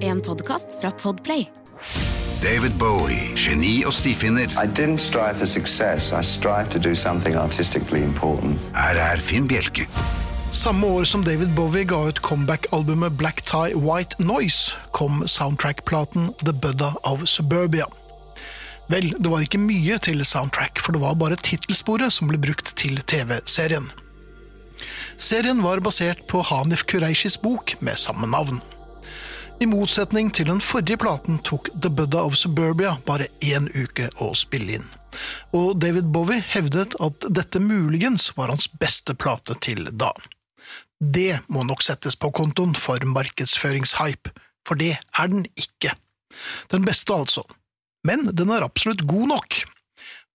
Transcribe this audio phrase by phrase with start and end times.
[0.00, 1.44] En podkast fra Podplay.
[2.42, 4.48] David Bowie, geni og stifinner.
[4.56, 6.12] I didn't strive for success.
[6.12, 8.56] I strive to do something artistically important.
[8.72, 9.84] Her er Finn Bjelke.
[10.50, 16.52] Samme år som David Bowie ga ut comeback-albumet Black Tie White Noise, kom soundtrack-platen The
[16.52, 17.84] Buddha of Suburbia.
[18.88, 22.72] Vel, det var ikke mye til soundtrack, for det var bare tittelsporet som ble brukt
[22.80, 23.90] til TV-serien.
[25.18, 28.62] Serien var basert på Hanif Kureishis bok med samme navn.
[29.56, 34.34] I motsetning til den forrige platen tok The Buddha of Suburbia bare én uke å
[34.36, 34.88] spille inn.
[35.56, 40.10] Og David Bowie hevdet at dette muligens var hans beste plate til da.
[41.00, 44.34] Det må nok settes på kontoen for markedsføringshype,
[44.68, 45.94] for det er den ikke.
[46.68, 47.46] Den beste, altså.
[48.04, 49.62] Men den er absolutt god nok.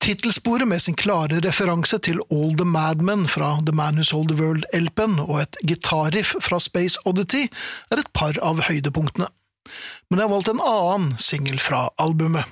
[0.00, 4.38] Tittelsporet med sin klare referanse til All the Madmen fra The Man Who Sold the
[4.38, 7.48] World-LP-en og et gitarriff fra Space Oddity
[7.90, 9.26] er et par av høydepunktene.
[10.08, 12.46] Men jeg har valgt en annen singel fra albumet.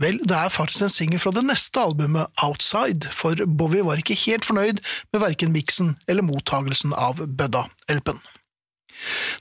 [0.00, 4.16] Vel, det er faktisk en singel fra det neste albumet, Outside, for Bowie var ikke
[4.22, 4.80] helt fornøyd
[5.12, 8.22] med verken miksen eller mottagelsen av Budda-LP-en.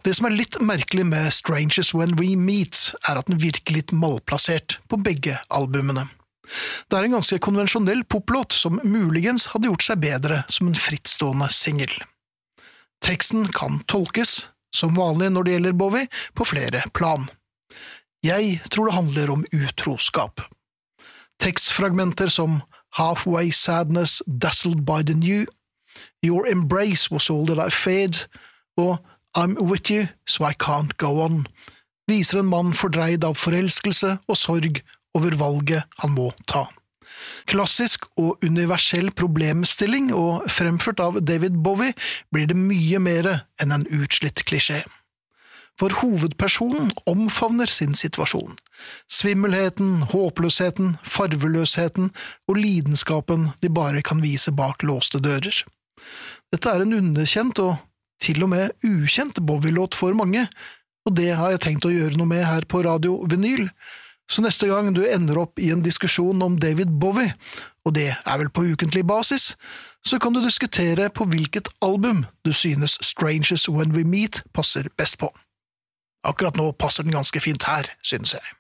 [0.04, 3.96] Det som er litt merkelig med Strangers When We Meet, er at den virker litt
[3.96, 6.10] malplassert på begge albumene.
[6.90, 11.50] Det er en ganske konvensjonell poplåt som muligens hadde gjort seg bedre som en frittstående
[11.54, 11.92] singel.
[13.06, 17.30] Teksten kan tolkes, som vanlig når det gjelder Bowie, på flere plan.
[18.26, 20.42] Jeg tror det handler om utroskap.
[21.40, 22.62] Tekstfragmenter som
[22.98, 25.46] Halfway Sadness Dazzled by the New,
[26.22, 28.28] Your Embrace Was All That I Fade
[28.78, 28.98] og
[29.38, 31.46] I'm With You So I Can't Go On
[32.10, 34.82] viser en mann fordreid av forelskelse og sorg
[35.18, 36.68] over valget han må ta.
[37.50, 41.96] Klassisk og universell problemstilling, og fremført av David Bowie,
[42.32, 43.30] blir det mye mer
[43.60, 44.84] enn en utslitt klisjé.
[45.80, 48.58] For hovedpersonen omfavner sin situasjon.
[49.08, 52.10] Svimmelheten, håpløsheten, farveløsheten
[52.52, 55.64] og lidenskapen de bare kan vise bak låste dører.
[56.52, 57.78] Dette er en underkjent og
[58.20, 60.50] til og med ukjent Bowie-låt for mange,
[61.08, 63.70] og det har jeg tenkt å gjøre noe med her på Radio Vinyl.
[64.30, 67.34] Så neste gang du ender opp i en diskusjon om David Bowie,
[67.86, 69.56] og det er vel på ukentlig basis,
[70.06, 75.18] så kan du diskutere på hvilket album du synes Strangers When We Meet passer best
[75.20, 75.32] på.
[76.24, 78.59] Akkurat nå passer den ganske fint her, synes jeg.